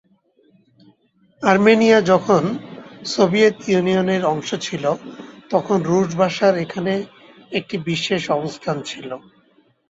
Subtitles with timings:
[1.43, 2.43] Armenia যখন
[3.05, 4.83] Soviet ইউনিয়নের অংশ ছিল
[5.49, 6.93] তখন রুশ ভাষার এখানে
[7.51, 9.09] একটি বিশেষ অবস্থান ছিল।